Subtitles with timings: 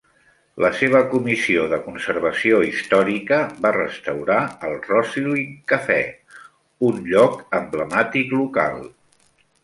[0.63, 4.37] La seva Comissió de Conservació Històrica va restaurar
[4.69, 5.43] el Rosyln
[5.73, 5.99] Cafe,
[6.89, 8.81] un lloc emblemàtic local.